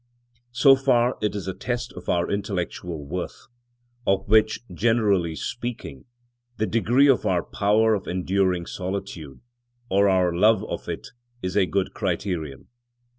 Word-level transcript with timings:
So 0.51 0.75
far 0.75 1.15
it 1.21 1.35
is 1.35 1.47
a 1.47 1.53
test 1.53 1.93
of 1.93 2.09
our 2.09 2.27
intellectual 2.31 3.05
worth, 3.05 3.45
of 4.07 4.27
which, 4.27 4.61
generally 4.73 5.35
speaking, 5.35 6.05
the 6.57 6.65
degree 6.65 7.07
of 7.07 7.23
our 7.23 7.43
power 7.43 7.93
of 7.93 8.07
enduring 8.07 8.65
solitude, 8.65 9.41
or 9.91 10.09
our 10.09 10.33
love 10.33 10.63
of 10.63 10.89
it, 10.89 11.09
is 11.43 11.55
a 11.55 11.67
good 11.67 11.93
criterion. 11.93 12.65